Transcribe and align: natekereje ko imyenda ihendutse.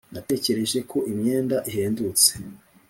natekereje 0.13 0.79
ko 0.89 0.97
imyenda 1.11 1.57
ihendutse. 1.69 2.31